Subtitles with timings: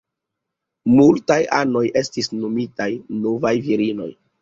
[0.93, 2.91] Multaj anoj estis nomitaj
[3.23, 4.15] "Novaj Virinoj".